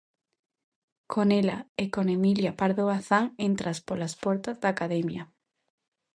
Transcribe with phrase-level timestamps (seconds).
[1.13, 5.23] Con ela e con Emilia Pardo Bazán entras polas portas da Academia.